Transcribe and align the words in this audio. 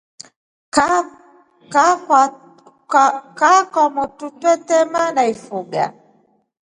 Kaa 3.39 3.53
kwakwa 3.71 4.03
twedema 4.39 5.01
naifuga. 5.15 5.83